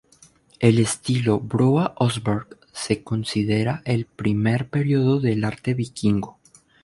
[0.59, 6.39] El estilo Broa-Oseberg se considera el primer período del arte vikingo.